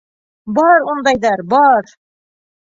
[0.59, 1.95] Бар ундайҙар, бар!..